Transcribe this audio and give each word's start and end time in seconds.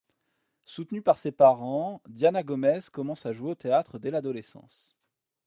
Soutenue 0.65 1.03
par 1.03 1.19
ses 1.19 1.31
parents, 1.31 2.01
Diana 2.09 2.41
Gómez 2.41 2.79
commence 2.91 3.27
à 3.27 3.33
jouer 3.33 3.51
au 3.51 3.55
théâtre 3.55 3.99
dès 3.99 4.09
l'adolescence. 4.09 4.97